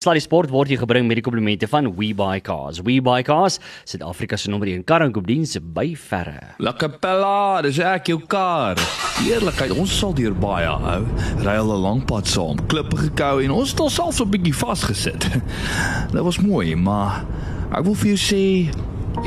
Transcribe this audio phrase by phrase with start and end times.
[0.00, 2.78] Sluddy Sport word hier gebring met die komplimente van WeBuyCars.
[2.86, 6.54] WeBuyCars, Suid-Afrika se nommer 1 kar en koopdiens by verre.
[6.56, 8.80] La Capella, dis ek jou kar.
[9.28, 11.02] Eerlikheid, ons sal deur baie hou.
[11.44, 15.28] Ry al 'n lang pad saam, klippe gekou en ons het onsself 'n bietjie vasgesit.
[16.16, 17.20] Dit was mooi, maar
[17.68, 18.72] ek wil vir jou sê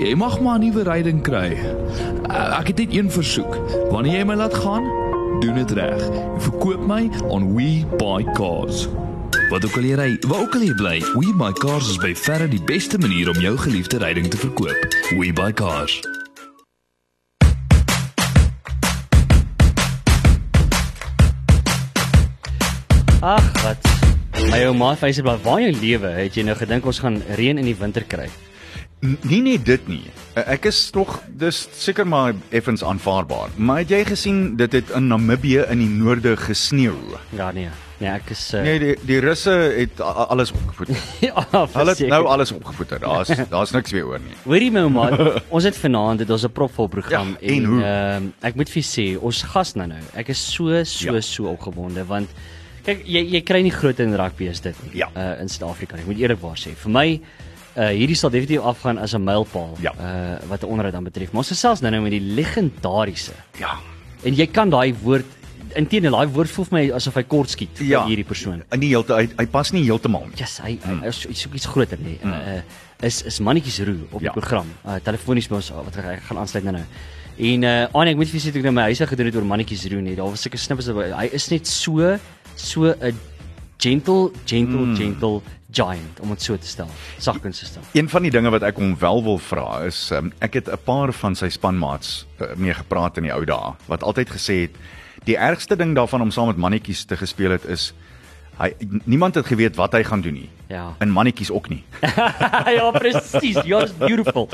[0.01, 1.53] jy mag maar 'n nuwe ryding kry.
[2.33, 3.61] Ek het net een versoek.
[3.93, 4.89] Wanneer jy my laat gaan,
[5.39, 6.01] doen dit reg.
[6.41, 8.89] Verkoop my on WeBuyCars.
[9.49, 12.13] Wat ook al jy ry, waar ook al jy bly, We Buy Cars is by
[12.17, 14.95] verre die beste manier om jou geliefde ryding te verkoop.
[15.17, 15.99] We Buy Cars.
[23.23, 23.91] Ag, wat.
[24.51, 27.61] My ou ma face bly waar jou lewe, het jy nou gedink ons gaan reën
[27.61, 28.27] in die winter kry?
[29.03, 30.03] Nie net dit nie.
[30.39, 33.55] Ek is tog dis seker maar effens aanvaarbaar.
[33.57, 36.95] Maar het jy gesien dit het in Namibië in die noorde gesneeu?
[37.35, 37.71] Ja nee.
[37.99, 38.61] Nee, ek is uh...
[38.65, 40.89] Nee, die die Russe het alles opgevoed.
[41.27, 42.95] ja, Hulle het nou alles opgevoed.
[43.03, 44.35] Daar's daar's niks meer oor nie.
[44.45, 45.05] Hoorie my ouma,
[45.55, 48.83] ons het vanaand dit ons 'n propvol program ja, en ehm uh, ek moet vir
[48.87, 50.01] sê, ons gas nou nou.
[50.19, 51.21] Ek is so so ja.
[51.21, 52.29] so opgewonde want
[52.83, 54.99] kyk jy jy kry nie groot in rugby is dit nie.
[55.03, 55.09] Ja.
[55.15, 55.97] Uh in Suid-Afrika.
[55.97, 56.75] Ek moet eerlikwaar sê.
[56.75, 57.07] Vir my
[57.73, 59.93] Uh hierdie sal definitief afgaan as 'n mylpaal ja.
[59.97, 61.31] uh wat 'n onderhoud dan betref.
[61.31, 63.33] Maar ons gesels nou nou met die legendariese.
[63.57, 63.79] Ja.
[64.23, 65.25] En jy kan daai woord
[65.79, 68.63] intendeel daai woord voel vir my asof hy kort skiet ja, vir hierdie persoon.
[68.75, 70.37] In die heeltyd hy, hy pas nie heeltemal nie.
[70.39, 71.01] Yes, hy hmm.
[71.03, 72.17] hy is iets iets groter nie.
[72.21, 72.33] Hmm.
[72.33, 72.61] Uh,
[73.07, 74.35] is is mannetjies roe op die ja.
[74.37, 74.69] program.
[74.85, 76.85] Uh, telefonies by ons wat ek gaan aansluit nou nou.
[77.49, 79.87] En uh Annie, ek moet vir sê ek nou my huise gedoen het oor mannetjies
[79.93, 80.15] roe nie.
[80.19, 82.15] Daar was seker snippets hy is net so
[82.55, 83.19] so 'n
[83.83, 84.95] gentle gentle mm.
[84.95, 85.41] gentle
[85.73, 86.89] giant om dit so te stel.
[87.17, 87.81] Sagkens te stel.
[87.97, 90.83] Een van die dinge wat ek hom wel wil vra is um, ek het 'n
[90.85, 94.77] paar van sy spanmaats uh, mee gepraat in die ou dae wat altyd gesê het
[95.23, 97.93] Die ergste ding daarvan om saam met mannetjies te gespeel het is
[98.57, 98.73] hy
[99.03, 100.49] niemand het geweet wat hy gaan doen nie.
[100.73, 100.95] Ja.
[100.97, 101.83] En mannetjies ook nie.
[102.77, 103.59] ja, presies.
[103.65, 104.47] You're beautiful.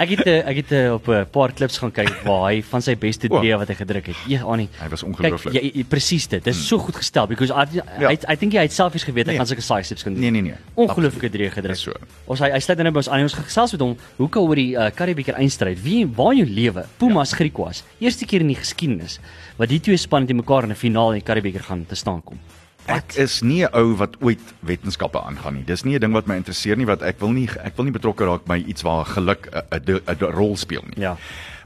[0.00, 2.82] Ek het eh, ek het eh, op 'n paar klips gaan kyk waar hy van
[2.82, 4.16] sy beste tree wat hy gedruk het.
[4.26, 4.68] Ja, Annie.
[4.80, 5.58] Hy was ongelooflik.
[5.58, 6.44] Ja, presies dit.
[6.44, 6.68] Dit is hmm.
[6.68, 8.10] so goed gestel because I ja.
[8.10, 9.38] I, I think hy het selfies geweet hy nee.
[9.38, 10.22] gaan sulke side steps kan doen.
[10.22, 10.54] Nee, nee, nee.
[10.74, 11.76] Ongelooflike tree gedruk.
[11.76, 11.92] So.
[12.24, 14.56] Ons hy hy sluit nou by ons aan ons gesels met hom hoe kan oor
[14.56, 15.82] die uh, Karibeker eindstryd.
[15.82, 16.86] Wie waar jou lewe?
[16.96, 17.42] Pumas ja.
[17.42, 17.84] Griquas.
[17.98, 19.18] Eerste keer in die geskiedenis
[19.58, 22.22] wat die twee spanne te mekaar in 'n finaal in die Karibeker gaan te staan
[22.22, 22.38] kom.
[22.88, 25.64] Ek is nie 'n ou wat ooit wetenskappe aangaan nie.
[25.64, 27.92] Dis nie 'n ding wat my interesseer nie wat ek wil nie ek wil nie
[27.92, 31.02] betrokke raak by iets waar geluk 'n rol speel nie.
[31.02, 31.16] Ja.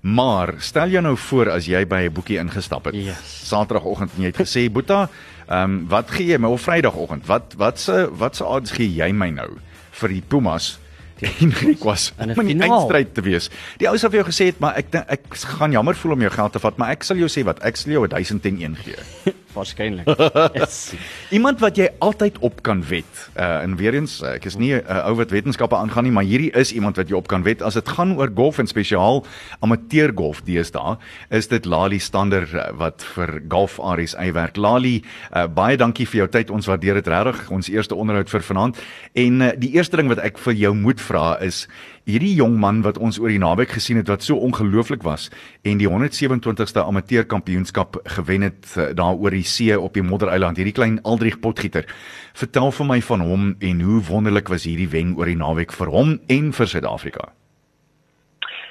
[0.02, 2.94] Maar stel jou nou voor as jy by 'n boekie ingestap het.
[2.94, 3.48] Yes.
[3.48, 5.08] Saterdagoggend en jy het gesê, "Boeta,
[5.48, 7.26] ehm um, wat gee jy my op Vrydagoggend?
[7.26, 9.50] Wat wat se wat se odds gee jy my nou
[9.90, 10.78] vir die Pumas?"
[11.40, 13.50] en ek was in 'n eindstryd te wees.
[13.78, 16.30] Die ou sou vir jou gesê het, maar ek ek gaan jammer voel om jou
[16.30, 18.96] geld te vat, maar ek sal jou sê wat, ek sal jou 1001 gee.
[19.52, 20.08] Waarskynlik.
[20.52, 20.92] Yes.
[21.30, 23.28] Iemand wat jy altyd op kan wet.
[23.36, 26.12] Uh en weer eens, uh, ek is nie 'n uh, ou wat wetenskappe aangaan nie,
[26.12, 27.62] maar hierdie is iemand wat jy op kan wet.
[27.62, 29.24] As dit gaan oor golf en spesiaal
[29.60, 30.96] amateur golf deesdae,
[31.30, 34.56] is dit Lali Stander wat vir Golf Aries uitwerk.
[34.56, 35.02] Lali,
[35.36, 36.50] uh, baie dankie vir jou tyd.
[36.50, 37.50] Ons waardeer dit regtig.
[37.50, 38.76] Ons eerste onderhoud vir vanaand.
[39.12, 41.68] En uh, die eerste ding wat ek vir jou moet vra is
[42.08, 45.28] hierdie jong man wat ons oor die naweek gesien het wat so ongelooflik was
[45.62, 50.58] en die 127ste amateur kampioenskap gewen het uh, daar oor die see op die Moddereiland
[50.58, 51.86] hierdie klein Aldrich Potgieter
[52.34, 55.92] vertel vir my van hom en hoe wonderlik was hierdie wen oor die naweek vir
[55.94, 57.30] hom en vir Suid-Afrika.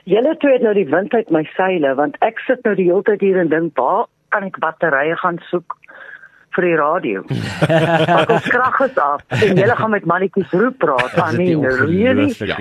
[0.09, 3.05] Julle twee het nou die wind uit my seile want ek sit nou die hele
[3.07, 5.77] tyd hier en dink waar kan ek batterye gaan soek
[6.55, 7.23] vir die radio.
[8.21, 11.15] Ek het krag gesaf en jy gaan met mannetjies roep praat.
[11.15, 12.29] I mean, really?
[12.39, 12.57] Ja.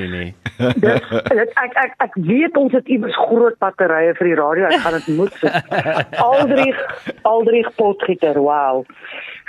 [0.60, 4.70] Dis ek ek ek weet ons het iewers groot batterye vir die radio.
[4.70, 5.52] Ek gaan dit moet sê.
[6.30, 6.80] Aldrich
[7.28, 8.40] Aldrich Potgieter.
[8.40, 8.84] Wow.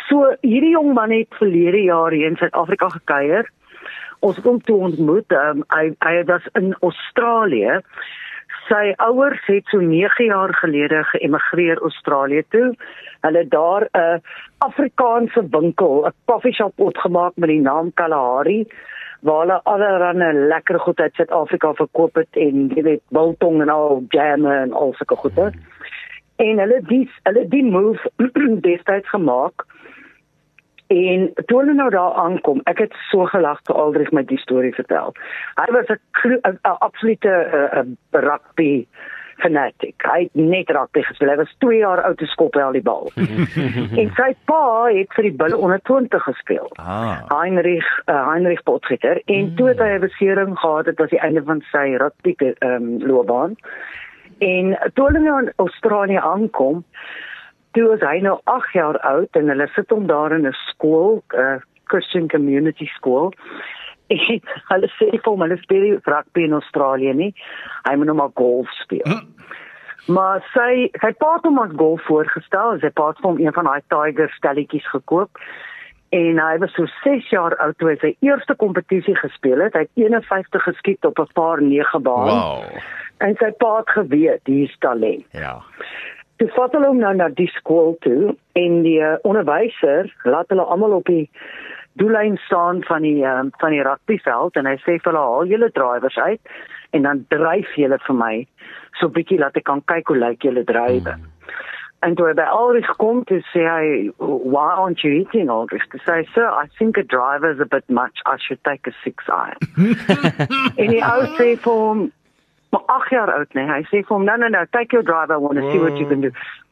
[0.09, 3.49] So hierdie jong man het verlede jaar hier in Suid-Afrika gekuier.
[4.21, 5.31] Ons kom toe ontmoet.
[5.33, 7.81] Um, hy hy was in Australië.
[8.67, 12.75] Sy ouers het so 9 jaar gelede geëmigreer Australië toe
[13.21, 14.21] hulle daar 'n
[14.57, 18.67] Afrikaanse winkel, 'n coffee shop opgemaak met die naam Kalahari
[19.21, 24.03] waar hulle allerlei lekker goed uit Suid-Afrika verkoop het en jy weet biltong en al
[24.09, 25.51] jam en al sulke goede.
[26.35, 28.11] En hulle dis hulle die move
[28.67, 29.65] destyds gemaak.
[30.91, 34.73] En toe hulle nou daar aankom, ek het so gelag toe Aldrich my die storie
[34.75, 35.13] vertel.
[35.55, 37.31] Hy was 'n absolute
[38.11, 38.87] rugby
[39.41, 39.95] fanatic.
[40.05, 41.29] Hy het net rugby gespeel.
[41.29, 43.09] Hy was 2 jaar oud te skop al die bal.
[44.01, 44.61] en sy pa
[44.91, 46.69] het vir die Bulle onder 20 gespeel.
[46.75, 47.23] Ah.
[47.31, 49.55] Heinrich uh, Heinrich Potgieter en mm.
[49.55, 52.93] toe het hy 'n besering gehad dit was die einde van sy rugby ehm um,
[53.07, 53.55] loopbaan.
[54.39, 56.83] En toe hulle nou in Australië aankom,
[57.71, 61.23] toe was hy nou 8 jaar oud en hulle sit hom daar in 'n skool,
[61.33, 61.59] 'n uh,
[61.91, 63.33] Christian Community School.
[64.11, 67.33] En hulle sê vir hom hulle speel rugby in Australië nie.
[67.87, 69.07] Hy moet nou maar golf speel.
[70.11, 72.79] Maar sy sy pa het hom as golf voorgestel.
[72.81, 75.39] Sy pa het vir hom een van daai Tiger stelletjies gekoop.
[76.11, 79.77] En hy was so 6 jaar oud toe hy sy eerste kompetisie gespeel het.
[79.77, 82.27] Hy het 51 geskiet op 'n paar 9 baan.
[82.27, 82.63] Wow.
[83.17, 85.25] En sy pa het geweet hier's talent.
[85.31, 85.61] Ja.
[86.41, 90.63] Toe vat hulle hom nou na die skool toe en die uh, onderwyser laat hulle
[90.73, 91.27] almal op die
[92.01, 95.69] doellyn staan van die uh, van die rugbyveld en hy sê vir hulle haal julle
[95.75, 96.55] drywers uit
[96.97, 98.31] en dan dryf julle vir my
[98.97, 101.13] so 'n bietjie laat ek kan kyk hoe lyk julle drywe.
[101.13, 101.29] Mm.
[102.01, 103.85] En toe hy by Ulrich kom te sê hy
[104.17, 105.85] why aren't you eating Ulrich?
[105.91, 108.95] To say sir I think a driver is a bit much I should take a
[109.03, 109.61] six iron.
[110.81, 112.09] en die ou sê vir hom
[112.71, 113.67] maar 8 jaar oud nee.
[113.67, 115.35] Hy sê vir hom no no no take your driver.
[115.35, 116.31] I want to see what you can do.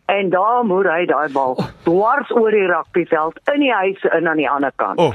[0.10, 4.42] En daar moet hy daai bal dwars oor die rugbyveld in die huis in aan
[4.42, 5.00] die ander kant.
[5.00, 5.14] Oh,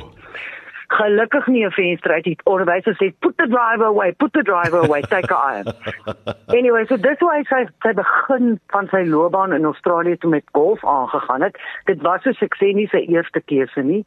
[0.94, 4.78] Gelukkig nie 'n venster uit die onderwyser sê put the driver away, put the driver
[4.84, 5.66] away, take a iron.
[6.58, 10.44] anyway, so dis hoe hy sy sy begin van sy loopbaan in Australië toe met
[10.52, 11.58] golf aangegaan het.
[11.84, 14.04] Dit was so sukses nie sy eerste keuse nie.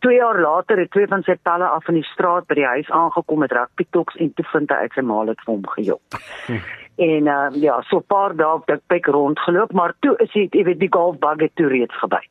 [0.00, 2.90] 2 jaar later het twee van sy pelle af in die straat by die huis
[2.90, 6.02] aangekom met rugby toks en toe vind hy uit sy maal het vir hom gejok.
[6.94, 10.62] En uh, ja, so 'n paar dae het ek rondgeloop, maar toe is hy, jy
[10.64, 12.30] weet, die golfbag het toe reeds gebyt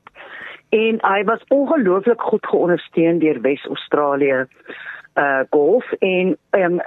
[0.74, 4.46] en hy was ongelooflik goed geondersteun deur Wes-Australië
[5.22, 6.82] uh golf en ehm um,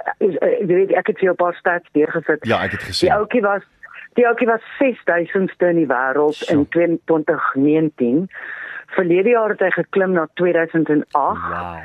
[0.67, 2.45] weet ek het vir 'n paar stats deurgesit.
[2.45, 3.11] ja, ek het Die gesien.
[3.11, 3.63] ouetjie was
[4.19, 8.27] die ouetjie was 6000ste in die wêreld in 2019.
[8.95, 11.79] Verlede jaar het hy geklim na 2008 Wow.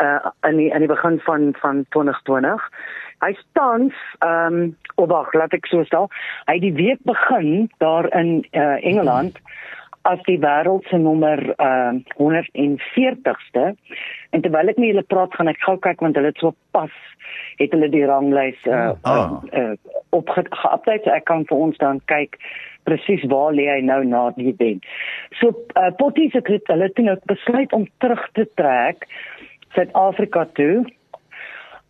[0.00, 2.68] uh in die in die begin van van 2020.
[3.24, 6.10] Hy staan ehm um, of wag, laat ek so stel.
[6.46, 9.38] Hy het die week begin daar in uh Engeland
[10.06, 13.74] as die wêreld se nommer uh 140ste.
[14.30, 16.92] En terwyl ek met julle praat, gaan ek gou kyk want hulle het so pas
[17.60, 19.38] het hulle die ranglys uh, Ah.
[19.52, 19.74] uh, uh
[20.16, 22.38] op geupdate so ek kan vir ons dan kyk
[22.86, 24.84] presies waar lê hy nou na die event.
[25.40, 29.08] So uh, Potty se het hulle toe nou besluit om terug te trek
[29.74, 30.84] Suid-Afrika toe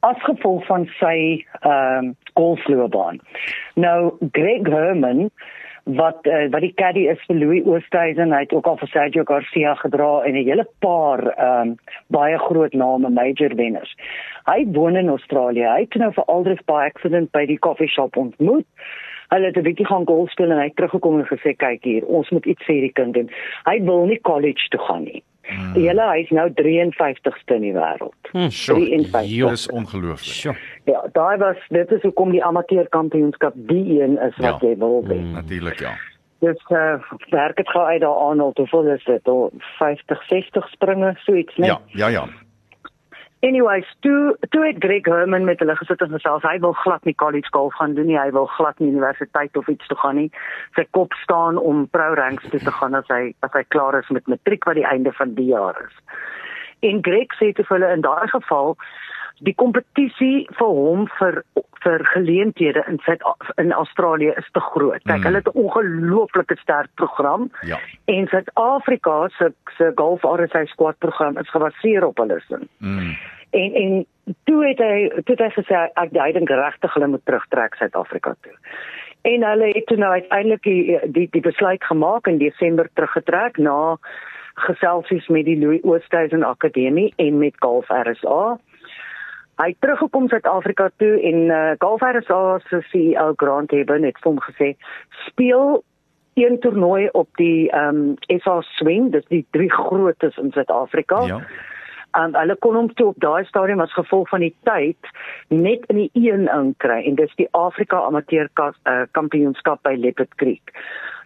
[0.07, 1.19] as gevolg van sy
[1.61, 3.21] ehm uh, golfloopbaan.
[3.81, 5.31] Nou Greg Herman
[5.87, 9.25] wat uh, wat die caddy is vir Louis Oosthuizen, hy het ook al vir Sergio
[9.25, 11.77] Garcia gedra en 'n hele paar ehm um,
[12.11, 13.95] baie groot name major wenners.
[14.45, 15.67] Hy woon in Australië.
[15.67, 18.67] Hy het nou vir Aldrich by accident by die coffee shop ontmoet.
[19.29, 22.05] Hulle het 'n bietjie gaan golf speel en hy het teruggekom en gesê kyk hier,
[22.07, 23.31] ons moet iets vir hierdie kind doen.
[23.65, 25.23] Hy wil nie college toe gaan nie.
[25.47, 25.75] Hmm.
[25.79, 28.31] Julle hy's nou 53ste in die wêreld.
[28.33, 28.51] Hmm.
[28.51, 29.51] Sjoe, 53.
[29.51, 30.35] Dis ongelooflik.
[30.35, 30.57] Sjoe.
[30.87, 34.69] Ja, daai was dit is hoekom die amateurkampioenskap die een is wat Ja.
[34.69, 35.19] jy wil hê.
[35.35, 35.95] Natuurlik ja.
[36.45, 37.01] Dis uh
[37.31, 39.29] werk dit gou uit daar Arnold, hoeveel is dit?
[39.29, 41.67] O 50, 60 springe, so iets, né?
[41.67, 42.25] Ja, ja, ja.
[43.41, 46.43] Anyways, toe toe het Greg Herman met hulle gesit en gesels.
[46.43, 48.19] Hy wil glad nie college golf gaan doen nie.
[48.19, 50.31] Hy wil glad nie universiteit of iets toe gaan nie.
[50.75, 54.09] Sy kop staan om pro ranks toe te gaan as hy as hy klaar is
[54.09, 55.99] met matriek wat die einde van die jaar is.
[56.81, 58.77] En Greg sê te hulle in daai geval
[59.45, 61.43] die kompetisie vir hom vir
[61.85, 63.23] vir geleenthede in Suid
[63.63, 65.03] in Australië is te groot.
[65.05, 65.23] Kyk, Mm.
[65.23, 67.51] hulle het 'n ongelooflike sterk program.
[67.61, 67.79] Ja.
[68.05, 72.69] En Suid-Afrika se se golf RSA squad program is gebaseer op hulle sin.
[72.79, 73.17] Mm.
[73.51, 74.07] En en
[74.45, 78.35] toe het hy toe het hy gesê ek hy dink regtig hulle moet terugtrek Suid-Afrika
[78.41, 78.53] toe.
[79.23, 83.97] En hulle het toe nou uiteindelik die, die die besluit gemaak in Desember teruggetrek na
[84.55, 88.59] geselsies met die Louis Oosthuizen Akademie en met Golf RSA.
[89.57, 94.41] Hy het teruggekom Suid-Afrika toe en uh, Golf RSA se CEO Grant Hebben het hom
[94.41, 94.75] gesê
[95.29, 95.83] speel
[96.37, 101.23] een toernooi op die ehm um, SA Swing, dis die drie grootes in Suid-Afrika.
[101.27, 101.41] Ja.
[102.17, 105.09] Um, hulle kon hom toe op daai stadium as gevolg van die tyd
[105.49, 110.73] net in die een inkry en dis die Afrika Amateur uh, Kampioenskap by Leopard Creek.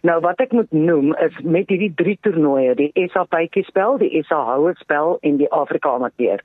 [0.07, 4.23] Nou wat ek moet noem is met hierdie drie toernooie, die SA Pytjie spel, die
[4.27, 6.43] SA Houe spel en die Afrika Amateur,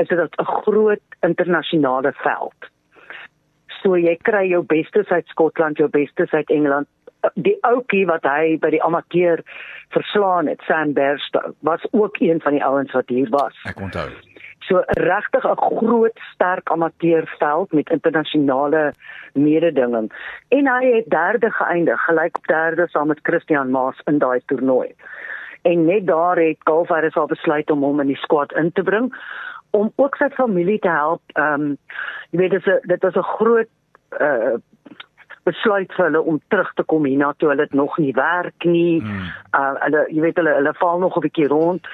[0.00, 2.60] is dit 'n groot internasionale veld.
[3.82, 6.88] So jy kry jou bestes uit Skotland, jou bestes uit Engeland.
[7.34, 9.42] Die ouetjie wat hy by die amateur
[9.88, 13.56] verslaan het, Sam Bairstow, was ook een van die ouens wat hier was.
[13.64, 14.08] Ek onthou.
[14.68, 18.92] So regtig 'n groot sterk amateurveld met internasionale
[19.32, 20.12] mededinging.
[20.48, 24.94] En hy het derde geëindig, gelyk op derde saam met Christian Maas in daai toernooi.
[25.62, 29.14] En net daar het Golfers al besluit om hom in die squad in te bring
[29.70, 31.22] om ook sy familie te help.
[31.32, 31.78] Ehm um,
[32.30, 33.68] jy weet dit is 'n dit was 'n groot
[34.20, 34.58] uh
[35.42, 37.48] besluit vir hulle om terug te kom hiernatoe.
[37.48, 39.02] Hulle het nog nie werk nie.
[39.02, 39.28] Mm.
[39.54, 41.86] Uh hulle jy weet hulle hulle val nog 'n bietjie rond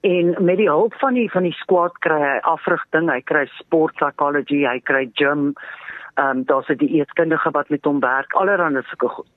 [0.00, 3.94] en met die hulp van die van die squad kry hy afrigting, hy kry sport
[3.94, 5.52] psychology, hy kry gym.
[6.14, 9.30] Ehm um, daar's 'n dieetkundige wat met hom werk, allerhande sulke goed.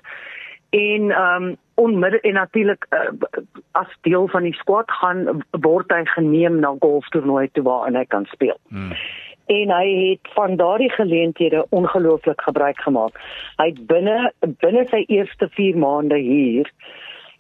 [0.70, 3.10] En ehm um, onmiddellik en natuurlik uh,
[3.72, 8.26] as deel van die squad gaan word hy geneem na golftoernooi toe waar hy kan
[8.26, 8.58] speel.
[8.70, 8.94] Hmm
[9.46, 13.20] en hy het van daardie geleenthede ongelooflik gebruik gemaak.
[13.58, 16.70] Hy het binne binne sy eerste 4 maande hier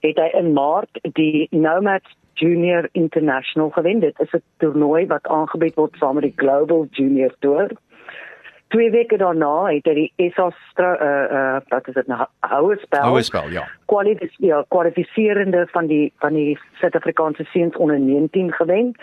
[0.04, 4.00] het hy in Maart die Nomads Junior International gewen.
[4.00, 7.72] Dit is 'n toernooi wat aangebied word saam met die Global Junior Tour.
[8.74, 13.03] Twee weke daarna het hy die SA uh uh wat is dit nou Houerspel.
[13.06, 13.68] Houerspel, ja.
[13.86, 18.96] Kwalifiseer ja, kwalifiserende van die van die Suid-Afrikaanse seuns onder 19 gewen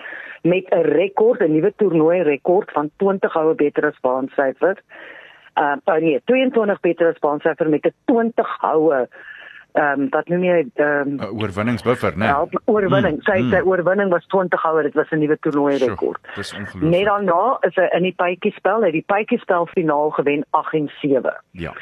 [0.42, 4.82] met 'n rekord, 'n nuwe toernooi rekord van 20 houe beter as baansyfer.
[5.54, 9.08] Uh, oh nee, 22 beter as baansyfer met 'n 20 houe
[9.72, 12.26] ehm um, wat noem jy ehm um, oorwinningsbuffer, né?
[12.26, 12.28] Nee.
[12.28, 13.16] Ja, oorwinning.
[13.20, 13.50] Mm, sy mm.
[13.50, 16.20] sy oorwinning was 20 houe, dit was 'n nuwe toernooi rekord.
[16.34, 16.90] Dis ongelooflik.
[16.90, 20.74] Net daarna is hy in die pypie spel, hy die pypie spel finaal gewen 8
[20.74, 21.34] en 7.
[21.50, 21.74] Ja.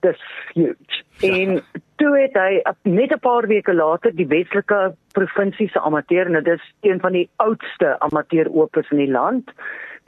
[0.00, 0.22] Dis
[0.54, 1.02] huge.
[1.18, 1.32] Ja.
[1.32, 1.62] En
[1.96, 6.62] toe het hy net 'n paar weke later die Weselike provinsie se amateur, nou dis
[6.80, 9.50] een van die oudste amateur opers in die land,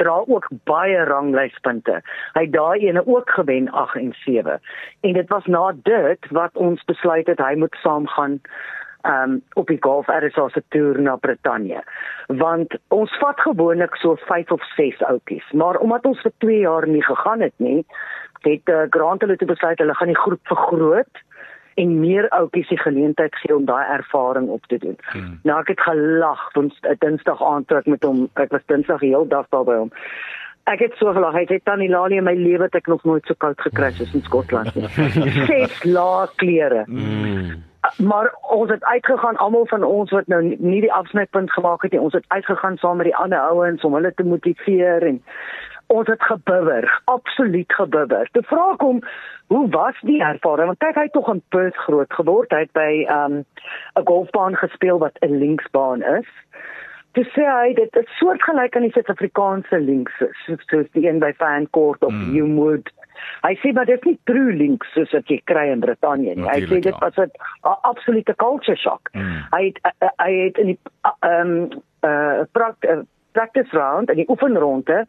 [0.01, 2.01] dra ook baie ranglyspunte.
[2.37, 4.61] Hy het daai ene ook gewen 8 en 7.
[5.01, 8.41] En dit was na dit wat ons besluit het hy moet saamgaan
[9.09, 11.83] um op die golf RSA se toer na Brittanje.
[12.27, 16.89] Want ons vat gewoonlik so 5 of 6 outjies, maar omdat ons vir 2 jaar
[16.89, 17.85] nie gegaan het nie,
[18.43, 21.23] het uh, Grant hulle toe besluit hulle gaan die groep vergroot
[21.79, 24.97] en meer ouetjies die geleentheid gee om daai ervaring op te doen.
[25.13, 25.39] Hmm.
[25.47, 29.05] Nou ek het gelag ons eh, Dinsdag aand toe ek met hom ek was Dinsdag
[29.05, 29.93] heel dag daar by hom.
[30.69, 31.37] Ek het so gelag.
[31.39, 34.13] Hy het tannie Lali in my lewe het ek nog nooit so koud gekry soos
[34.15, 34.91] in Skotland nie.
[35.49, 36.85] Ses laag klere.
[36.91, 37.65] Hmm.
[38.05, 42.01] Maar ons het uitgegaan almal van ons wat nou nie die afsnypunt gemaak het nie.
[42.01, 45.23] Ons het uitgegaan saam met die ander ouens om hulle te motiveer en
[45.89, 48.29] ons het gebibber, absoluut gebibber.
[48.33, 49.01] Te vra kom,
[49.53, 50.67] hoe was die ervaring?
[50.73, 52.53] Want kyk hy het tog in Perth groot geword.
[52.53, 56.29] Hy het by 'n um, golfbaan gespeel wat 'n linksbaan is.
[57.17, 61.33] Toe sê hy dit is soortgelyk aan die Suid-Afrikaanse links, soos, soos die een by
[61.33, 62.33] Fancourt of mm.
[62.33, 62.91] Newwood.
[63.43, 66.49] Hy sê maar dit is nie true links soos wat jy kry in Brittanje nie.
[66.49, 66.99] Hy sê dit ja.
[67.01, 67.31] was 'n
[67.63, 69.09] absolute culture shock.
[69.13, 69.41] Mm.
[69.51, 69.79] Hy het
[70.19, 70.79] hy het in die
[71.23, 72.45] ehm um, uh,
[73.33, 75.07] practice round en die oefenronde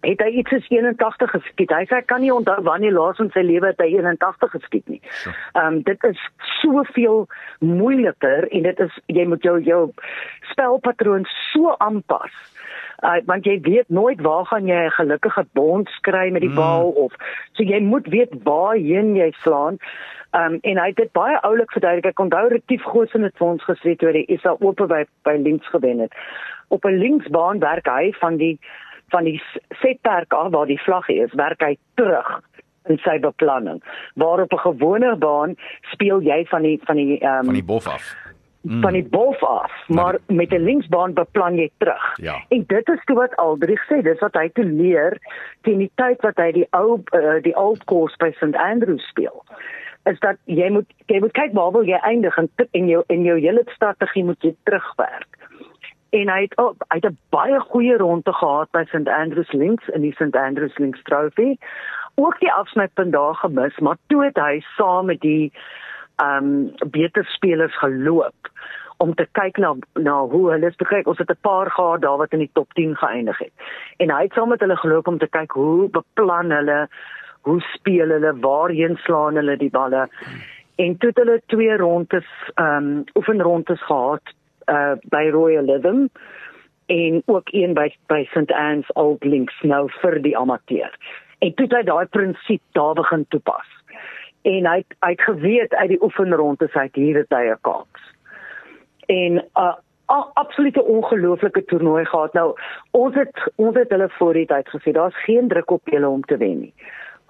[0.00, 1.70] het hy iets soos 81 geskiet.
[1.70, 4.88] Hy sê hy kan nie onthou wanneer laas in sy lewe het hy 81 geskiet
[4.88, 5.00] nie.
[5.54, 6.20] Ehm um, dit is
[6.60, 7.26] soveel
[7.60, 9.82] moeiliker en dit is jy moet jou jou
[10.52, 12.34] spelpatroon so aanpas.
[13.04, 16.60] Uh, want jy weet nooit waar gaan jy 'n gelukkige bond skry met die mm.
[16.60, 17.12] bal of
[17.52, 19.78] so jy moet weet waarheen jy slaan.
[20.30, 22.06] Ehm um, en hy het dit baie oulik verduidelik.
[22.06, 25.36] Ek onthou Retief Goosen het vir ons gesê toe hy is al oop by by
[25.36, 26.12] links gewen het.
[26.68, 28.58] Op 'n linksbaan werk hy van die
[29.08, 29.42] van die
[29.80, 32.40] setperk af waar die vlag is, werk hy terug
[32.90, 33.82] in sy beplanning.
[34.14, 35.56] Waar op 'n gewone baan
[35.92, 38.14] speel jy van die van die ehm um, van die bof af.
[38.66, 38.80] Mm.
[38.80, 42.16] van die bof af, maar met 'n linksbaan beplan jy terug.
[42.16, 42.44] Ja.
[42.48, 45.18] En dit is toe wat Aldrich sê, dis wat hy te leer
[45.60, 49.44] teen die tyd wat hy die ou uh, die old course by St Andrews speel.
[50.04, 53.22] Is dat jy moet jy moet kyk waar wil jy eindig en in jou in
[53.22, 55.36] jou hele strategie moet jy terugwerk
[56.10, 59.88] en hy het oh, hy het 'n baie goeie ronde gehad by St Andrews Links
[59.88, 61.56] in die St Andrews Links Trophy.
[62.14, 65.52] Ook die afsnypunt daar gemis, maar toe het hy saam met die
[66.16, 68.50] ehm um, beter spelers geloop
[68.96, 71.06] om te kyk na na hoe hulle is bekyk.
[71.06, 73.52] Ons het 'n paar gehad daar wat in die top 10 geëindig het.
[73.96, 76.88] En hy het saam met hulle geloop om te kyk hoe beplan hulle,
[77.40, 80.08] hoe speel hulle, waarheen slaan hulle die balle.
[80.76, 84.34] En toe het hulle twee rondes ehm um, oefenrondes gehad
[84.66, 86.06] uh by Royalism
[86.86, 90.92] en ook een by by St Anne's Old Links nou vir die amateur.
[91.38, 93.66] En toe het hy daai prinsip daar begin toepas.
[94.42, 98.12] En hy hy het geweet uit die oefenronde sy hier het hy 'n kans.
[99.06, 99.74] En uh
[100.08, 102.32] 'n absolute ongelooflike toernooi gehad.
[102.32, 102.54] Nou
[102.90, 106.22] ons het ons het hulle voor die tyd gesê daar's geen druk op julle om
[106.22, 106.74] te wen nie.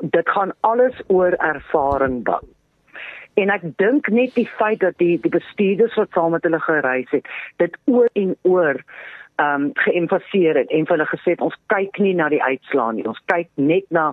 [0.00, 2.44] Dit gaan alles oor ervaring bou.
[3.36, 7.10] En ek dink net die feit dat die die bestuurders wat saam met hulle gereis
[7.12, 7.28] het,
[7.62, 8.80] dit oor en oor
[9.36, 13.04] ehm um, geëmfaseer het en hulle gesê het ons kyk nie na die uitslae nie.
[13.04, 14.06] Ons kyk net na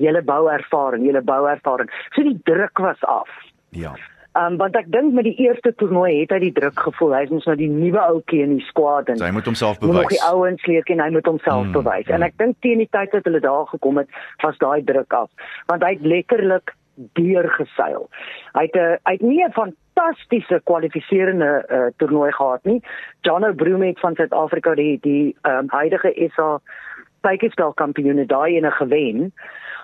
[0.00, 1.90] julle bouervaring, julle bouervaring.
[2.16, 3.28] So die druk was af.
[3.76, 3.92] Ja.
[4.34, 7.12] Um, want ek dink met die eerste toernooi het hy die druk gevoel.
[7.14, 9.76] Hy is ons nou die nuwe ouetjie in die squad en so hy moet homself
[9.82, 10.00] bewys.
[10.00, 12.08] Nog die ouens leer ken, hy moet homself mm, bewys.
[12.08, 12.16] Mm.
[12.16, 15.52] En ek dink teen die tyd dat hulle daar gekom het, was daai druk af.
[15.68, 18.08] Want hy het letterlik deurgeseil.
[18.52, 22.82] Hy het 'n hy het nie 'n fantastiese kwalifiserende uh, toernooi gehad nie.
[23.20, 26.60] Jono Broomhead van Suid-Afrika die die um, huidige SA
[27.20, 29.32] bytjiespel kampioene daai ene gewen.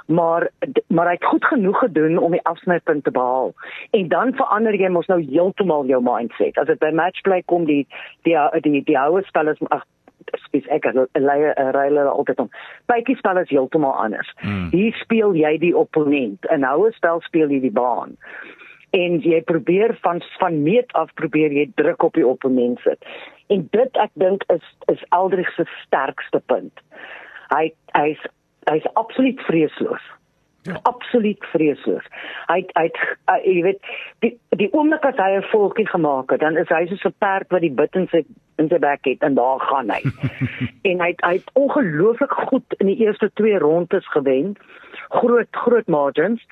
[0.07, 0.51] Maar
[0.87, 3.53] maar hy het goed genoeg gedoen om die afsnypunt te behaal.
[3.91, 6.59] En dan verander jy mos nou heeltemal jou mindset.
[6.59, 7.87] As dit by matchplay kom die
[8.23, 9.63] die die die ouer spelers
[10.51, 11.27] spes ek as 'n
[11.75, 12.51] ryler altyd om.
[12.91, 14.31] Bytjie spel is heeltemal anders.
[14.43, 14.71] Mm.
[14.71, 18.17] Hier speel jy die opponent en nou 'n spel speel jy die baan.
[18.91, 22.99] En jy probeer van van meet af probeer jy druk op die opponent sit.
[23.49, 26.73] En dit ek dink is is Eldrich se sterkste punt.
[27.55, 28.23] Hy hy's
[28.71, 30.03] hy's absoluut vreesloos.
[30.63, 30.77] Ja.
[30.83, 32.05] Absoluut vreesloos.
[32.47, 32.91] Hy hy
[33.33, 33.81] uh, jy weet
[34.19, 37.49] die die oomblik as hy 'n volkie gemaak het, dan is hy soos 'n perd
[37.51, 38.25] wat die bit in sy
[38.61, 40.01] in sy bek het en daar gaan hy.
[40.91, 44.55] en hy hy het ongelooflik goed in die eerste twee rondes gewen.
[45.09, 46.45] Groot groot margins.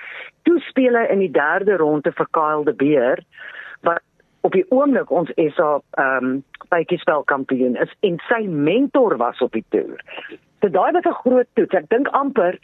[0.47, 3.23] Toe speel hy in die derde ronde vir Kyle de Beer
[3.87, 4.03] wat
[4.41, 6.37] op die oomblik ons SA ehm um,
[6.69, 10.03] bytjiespel kampioen is en sy mentor was op die toer.
[10.61, 11.75] So daai was 'n groot toets.
[11.75, 12.59] Ek dink amper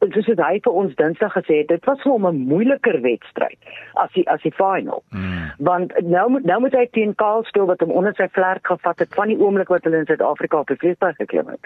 [0.00, 3.58] soos dit hy vir ons Dinsdag gesê het, dit was vir hom 'n moeiliker wedstryd
[3.94, 5.02] as die as die final.
[5.10, 5.52] Mm.
[5.58, 8.98] Want nou moet nou moet hy teen Karl speel wat hom onder sy vlerk gevat
[8.98, 11.60] het van die oomblik wat hulle in Suid-Afrika op die vliegtuig geklim het.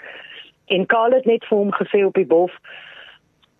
[0.67, 2.51] En Karl het net vir hom gesê op die bof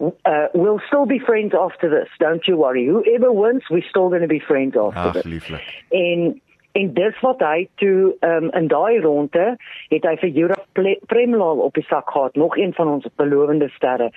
[0.02, 2.10] Uh, we'll still be friends after this.
[2.18, 2.88] Don't you worry.
[2.88, 5.62] Whoever wins, we're still going to be friends after Ach, this.
[5.90, 6.42] En
[6.72, 9.48] En dis wat hy toe um, in daai ronde
[9.92, 10.58] het hy vir Jura
[11.12, 14.12] Premlal op die sak gehad, nog een van ons belowende sterre.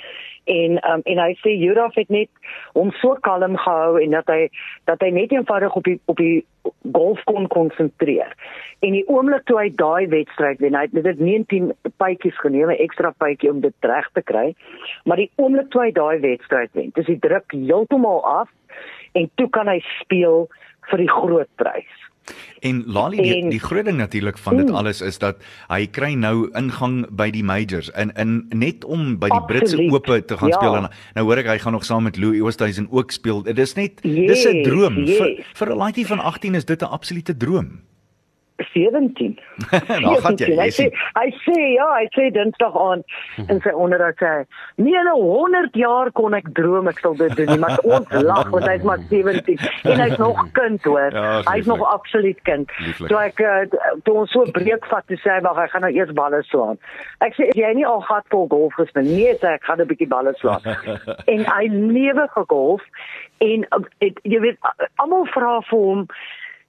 [0.44, 2.30] En um, en hy sê Jura het net
[2.78, 4.48] hom so kalm gehou en dat hy
[4.90, 6.44] dat hy net eenvoudig op die op die
[6.92, 8.30] golf kon konsentreer.
[8.84, 12.82] En die oomblik toe hy daai wedstryd wen, hy het dit 19 pypies geneem, 'n
[12.86, 14.54] ekstra pypie om dit reg te kry.
[15.04, 18.48] Maar die oomblik toe hy daai wedstryd wen, dis die druk heeltemal af
[19.12, 20.48] en toe kan hy speel
[20.90, 22.04] vir die groot prys.
[22.64, 26.48] En Lali die, die groot ding natuurlik van dit alles is dat hy kry nou
[26.56, 30.60] ingang by die majors in in net om by die Britse Ope te gaan ja.
[30.60, 33.42] speel en nou hoor ek hy gaan nog saam met Louis Oosthuizen ook speel.
[33.42, 35.18] Dit is net yes, dis 'n droom yes.
[35.18, 37.80] vir vir 'n laaitjie van 18 is dit 'n absolute droom.
[38.56, 39.38] 17.
[40.00, 40.54] nou gaan jy.
[40.58, 40.86] Hy sê
[41.16, 43.02] hy sê ja, hy sê dinsdag aan
[43.48, 44.32] en sy onder dat sy
[44.82, 48.50] nie in 100 jaar kon ek droom ek sal dit doen nie, maar ons lag
[48.54, 49.58] want hy's maar 17
[49.90, 51.16] en hy's nog kind hoor.
[51.16, 52.70] Ja, hy's nog absoluut kind.
[52.84, 53.10] Lieflik.
[53.10, 56.14] So ek uh, toe ons so breek vat te sê wag, ek gaan nou eers
[56.14, 56.80] balle slaan.
[57.26, 60.10] Ek sê jy nie al gat vol golf gespeel nie, sê ek gaan 'n bietjie
[60.10, 60.62] balle slaan.
[61.34, 62.86] en hy lewe gegolf
[63.42, 66.08] en uh, het, jy weet almal vra vir hom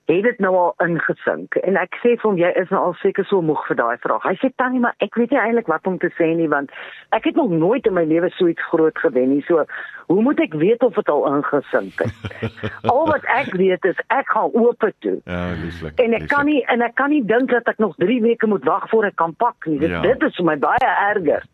[0.06, 3.26] het dit nou al ingesink en ek sê vir hom jy is nou al seker
[3.26, 4.26] so moeg vir daai vraag.
[4.28, 6.74] Hy sê tannie maar ek weet nie eintlik wat om te sê nie want
[7.18, 9.42] ek het nog nooit in my lewe so iets groot gewen nie.
[9.48, 9.66] So
[10.12, 12.54] hoe moet ek weet of dit al ingesink het?
[12.94, 15.18] al wat ek weet is ek gaan oop toe.
[15.26, 15.98] Ja, lieflik.
[15.98, 16.30] En ek lieflik.
[16.36, 19.10] kan nie en ek kan nie dink dat ek nog 3 weke moet wag voor
[19.10, 19.80] ek kan pak nie.
[19.82, 20.06] Dit, ja.
[20.06, 21.50] dit is vir my baie erger.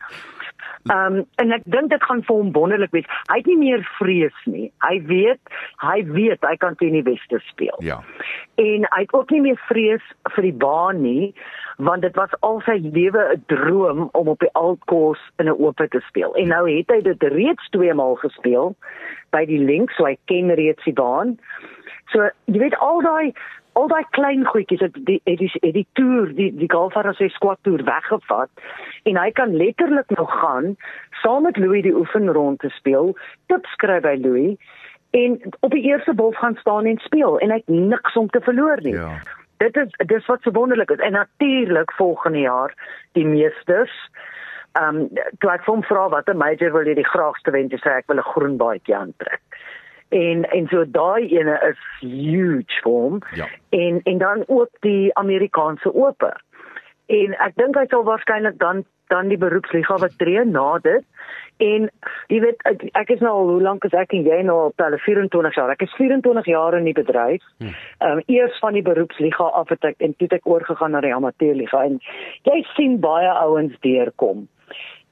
[0.89, 3.09] Ehm um, en ek dink dit gaan vir hom wonderlik wees.
[3.29, 4.71] Hy het nie meer vrees nie.
[4.85, 7.77] Hy weet, hy weet hy kan teen die beste speel.
[7.85, 7.99] Ja.
[8.61, 11.33] En hy het ook nie meer vrees vir die baan nie,
[11.77, 15.77] want dit was al sy lewe 'n droom om op die Altkos in 'n oop
[15.77, 16.35] te speel.
[16.35, 18.75] En nou het hy dit reeds twee maal gespeel
[19.29, 21.37] by die Link, so hy ken reeds die baan.
[22.11, 23.33] So jy weet al daai
[23.73, 27.19] al daai klein goedjies het die het die, het die toer die die golfer as
[27.23, 28.49] hy squat toer weggevat
[29.09, 30.75] en hy kan letterlik nou gaan
[31.23, 33.13] saam met Louis die oefenrond te speel
[33.47, 34.57] tips skryf by Louis
[35.11, 38.41] en op die eerste bal gaan staan en speel en hy het niks om te
[38.41, 38.95] verloor nie.
[38.95, 39.19] Ja.
[39.61, 40.99] dit is dis wat so wonderlik is.
[41.05, 42.73] En natuurlik volgende jaar
[43.11, 43.93] die meesters
[44.79, 45.07] ehm um,
[45.43, 47.91] toe ek hom vra wat 'n major wil jy die graagste wen sê?
[47.91, 49.41] Ek wil 'n groen baadjie aantrek
[50.11, 53.19] en en so daai ene is huge vir hom.
[53.35, 53.47] Ja.
[53.69, 56.33] En en dan ook die Amerikaanse ope.
[57.05, 61.03] En ek dink hy sal waarskynlik dan dan die beroepsliga wat tree na dit.
[61.61, 61.89] En
[62.31, 64.73] jy weet ek, ek is nou al hoe lank is ek en jy nou al
[64.81, 65.73] tel 24 jaar.
[65.75, 67.43] Ek is 24 jaar in die bedryf.
[67.59, 67.75] Hm.
[67.99, 71.03] Ehm um, eers van die beroepsliga af het ek en toe het ek oorgegaan na
[71.03, 71.99] die amateurliga en
[72.49, 74.47] jy sien baie ouens deurkom.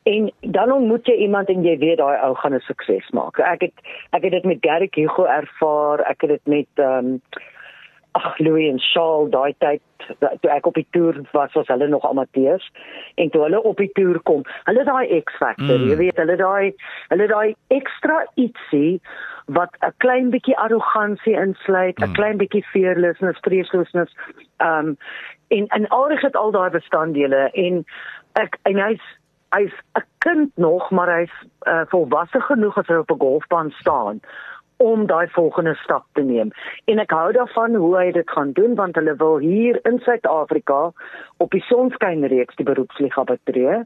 [0.10, 3.40] En dan ontmoet jy iemand en jy weet daai ou gaan 'n sukses maak.
[3.40, 3.78] Ek het
[4.18, 6.00] ek het dit met Garrick Hugo ervaar.
[6.00, 7.22] Ek het dit met ehm um,
[8.12, 9.82] ag Louis en Charles daai tyd
[10.42, 12.72] toe ek op die toer was, was hulle nog amateurs
[13.16, 15.90] en toe hulle op die toer kom, hulle daai X-factor, mm.
[15.92, 16.74] jy weet, hulle daai
[17.14, 19.00] hulle daai ekstra ietsie
[19.46, 22.18] wat 'n klein bietjie arrogansie insluit, 'n mm.
[22.18, 24.16] klein bietjie fearlessness, vreesloosness,
[24.58, 24.98] ehm um,
[25.50, 27.86] en en al het al daai bestanddele en
[28.34, 29.06] ek en hy's
[29.56, 31.36] hy's 'n kind nog, maar hy's
[31.68, 34.20] uh, volwasse genoeg as hy op 'n golfbaan staan
[34.78, 36.52] om daai volgende stap te neem.
[36.86, 40.92] En ek hou daarvan hoe hy dit gaan doen want hulle wil hier in Suid-Afrika
[41.38, 43.84] op die sonskynreeks die beroepsliga betree.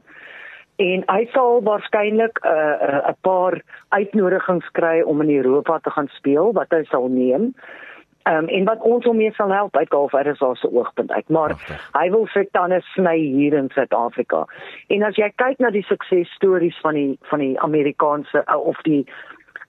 [0.76, 5.90] En hy sal waarskynlik 'n uh, 'n uh, paar uitnodigings kry om in Europa te
[5.90, 7.42] gaan speel wat hy sal neem.
[7.42, 7.93] Ehm
[8.24, 11.28] um, en wat ons hom mee sal help uit uit is daar se oogpunt uit.
[11.28, 11.88] Maar Achtig.
[11.92, 14.44] hy wil sy tande sny hier in Suid-Afrika.
[14.88, 19.04] En as jy kyk na die suksesstories van die van die Amerikaanse uh, of die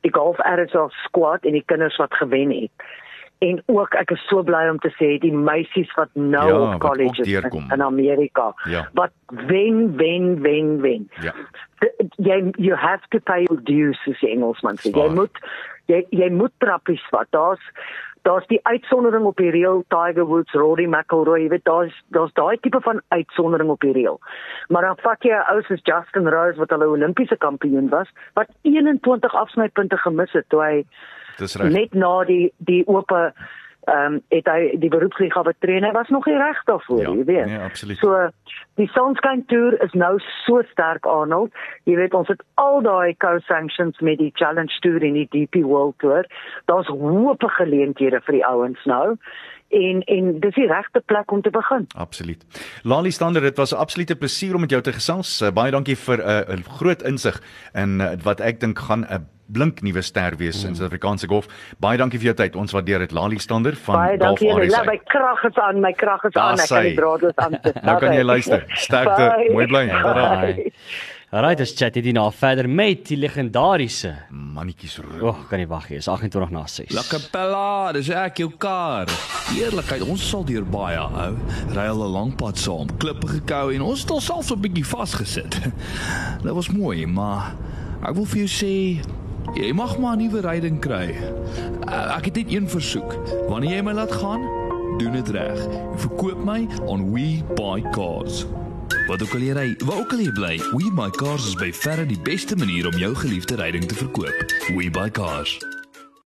[0.06, 2.88] die golf RSL squad en die kinders wat gewen het.
[3.44, 6.80] En ook ek is so bly om te sê die meisies wat nou ja, op
[6.80, 8.86] college is in, in Amerika ja.
[8.94, 9.12] wat
[9.50, 11.10] wen wen wen wen.
[11.22, 11.34] Ja.
[12.16, 14.80] Jy you have to pay your dues as Engelsman.
[14.82, 15.42] Jy moet
[15.92, 17.28] jy jy moet trappies vat.
[17.36, 17.72] Daar's
[18.26, 22.58] daar's die uitsondering op die reël Tiger Woods, Rory McIlroy, jy weet daar's daar's daai
[22.62, 24.20] tipe van uitsondering op die reël.
[24.74, 28.10] Maar dan vat jy 'n ou soos Justin Rose wat al 'n Olimpiese kampioen was,
[28.34, 30.86] wat 21 afsnypunte gemis het toe hy
[31.70, 33.12] net na die die oop
[33.86, 37.14] ehm um, het hy die beroepsliga betree en hy was nog nie reg daarvoor, ja,
[37.14, 37.46] jy weet.
[37.46, 37.98] Nee, absoluut.
[37.98, 38.30] So
[38.82, 41.54] die Sunshine Tour is nou so sterk Arnold.
[41.84, 46.00] Jy weet ons het al daai co-sanctions met die Challenge Tour en die DP World
[46.04, 46.26] Tour.
[46.66, 49.18] Daar's hoop geleenthede vir die ouens nou
[49.70, 51.88] en en dis die regte plek om te begin.
[51.98, 52.46] Absoluut.
[52.84, 55.42] Lali Stander, dit was 'n absolute plesier om met jou te gesels.
[55.42, 57.42] Uh, baie dankie vir 'n uh, groot insig
[57.74, 60.70] in uh, wat ek dink gaan 'n blink nuwe ster wees mm.
[60.70, 61.50] in Suid-Afrikaanse golf.
[61.80, 62.56] Baie dankie vir jou tyd.
[62.60, 63.16] Ons waardeer dit.
[63.16, 64.54] Lali Stander van Baie dankie.
[64.70, 66.60] Laat my krag is aan, my krag is aan.
[66.60, 67.60] Ek kan die draadloos aan.
[67.82, 68.66] nou kan jy luister.
[68.86, 69.30] Sterkte.
[69.52, 69.86] Mooi bly.
[69.90, 70.72] Bye.
[71.36, 75.16] Alright, dis chat dit nou verder met die legendariese mannetjies roep.
[75.20, 75.98] O, oh, kan nie wag nie.
[76.00, 76.94] Is 28 na 6.
[76.96, 79.12] La Capella, dis ek jou kar.
[79.52, 81.34] Eerlikheid, ons sal deur baie hou.
[81.76, 84.86] Ry al 'n lang pad saam, klippe gekou en ons het onsself so 'n bietjie
[84.86, 85.60] vasgesit.
[86.46, 87.52] Dit was mooi, maar
[88.08, 88.76] ek wil vir jou sê
[89.54, 91.16] jy mag maar 'n nuwe ryding kry.
[91.88, 93.14] Uh, ek het net een versoek.
[93.48, 94.42] Wanneer jy my laat gaan,
[94.98, 95.68] doen dit reg.
[95.96, 98.46] Verkoop my on We Buy Cars.
[99.08, 101.74] Wat ook al jy ry, waar ook al jy bly, We Buy Cars is by
[101.74, 104.46] verre die beste manier om jou geliefde ryding te verkoop.
[104.74, 105.60] We Buy Cars.